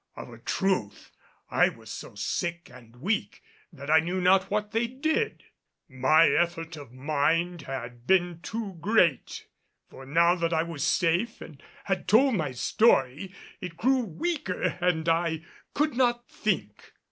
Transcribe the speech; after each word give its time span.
Of 0.15 0.33
a 0.33 0.39
truth, 0.39 1.11
I 1.51 1.69
was 1.69 1.91
so 1.91 2.15
sick 2.15 2.71
and 2.73 2.95
weak 2.95 3.43
that 3.71 3.91
I 3.91 3.99
knew 3.99 4.19
not 4.19 4.49
what 4.49 4.71
they 4.71 4.87
did. 4.87 5.43
My 5.87 6.27
effort 6.27 6.75
of 6.75 6.91
mind 6.91 7.61
had 7.61 8.07
been 8.07 8.39
too 8.41 8.77
great, 8.81 9.45
for 9.91 10.03
now 10.07 10.33
that 10.33 10.53
I 10.53 10.63
was 10.63 10.83
safe 10.83 11.39
and 11.39 11.61
had 11.83 12.07
told 12.07 12.33
my 12.33 12.51
story, 12.51 13.31
it 13.59 13.77
grew 13.77 13.99
weaker 13.99 14.75
and 14.81 15.07
I 15.07 15.43
could 15.75 15.95
not 15.95 16.27
think. 16.27 16.93